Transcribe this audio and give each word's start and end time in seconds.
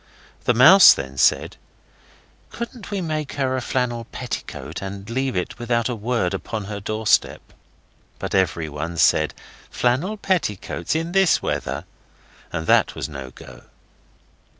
The 0.45 0.55
Mouse 0.55 0.95
then 0.95 1.15
said, 1.19 1.57
'Couldn't 2.49 2.89
we 2.89 3.01
make 3.01 3.33
her 3.33 3.55
a 3.55 3.61
flannel 3.61 4.05
petticoat 4.05 4.81
and 4.81 5.07
leave 5.07 5.35
it 5.35 5.59
without 5.59 5.89
a 5.89 5.95
word 5.95 6.33
upon 6.33 6.63
her 6.63 6.79
doorstep?' 6.79 7.53
But 8.17 8.33
everyone 8.33 8.97
said, 8.97 9.35
'Flannel 9.69 10.17
petticoats 10.17 10.95
in 10.95 11.11
this 11.11 11.43
weather?' 11.43 11.85
so 12.51 12.63
that 12.63 12.95
was 12.95 13.07
no 13.09 13.29
go. 13.29 13.65